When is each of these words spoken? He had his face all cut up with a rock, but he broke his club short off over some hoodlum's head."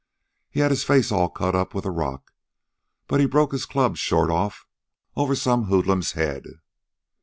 He 0.49 0.61
had 0.61 0.71
his 0.71 0.83
face 0.83 1.11
all 1.11 1.29
cut 1.29 1.53
up 1.53 1.75
with 1.75 1.85
a 1.85 1.91
rock, 1.91 2.33
but 3.05 3.19
he 3.19 3.27
broke 3.27 3.51
his 3.51 3.67
club 3.67 3.97
short 3.97 4.31
off 4.31 4.65
over 5.15 5.35
some 5.35 5.65
hoodlum's 5.65 6.13
head." 6.13 6.43